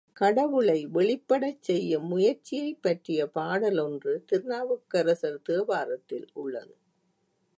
கடவுளை 0.15 0.85
வெளிப்படச் 0.91 1.63
செய்யும் 1.63 2.07
முயற்சியைப் 2.07 2.81
பற்றிய 2.81 3.27
பாடல் 3.27 3.77
ஒன்று 3.77 4.25
திருநாவுக்கரசர் 4.29 5.41
தேவாரத்தில் 5.49 6.27
உள்ளது. 6.33 6.73